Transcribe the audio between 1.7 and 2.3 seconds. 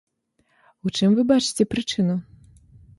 прычыну?